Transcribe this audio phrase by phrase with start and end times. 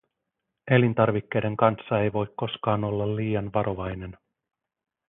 [0.71, 4.17] Elintarvikkeiden kanssa ei voi koskaan olla liian varovainen.